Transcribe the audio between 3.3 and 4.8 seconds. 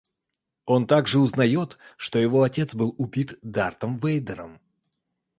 Дартом Вейдером